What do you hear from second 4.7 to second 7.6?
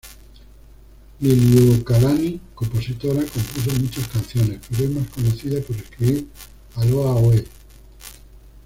es más conocida por escribir "Aloha Oe".